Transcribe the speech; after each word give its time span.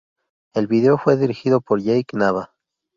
El 0.55 0.65
video 0.65 0.97
fue 0.97 1.15
dirigido 1.15 1.61
por 1.61 1.79
Jake 1.79 2.17
Nava. 2.17 2.55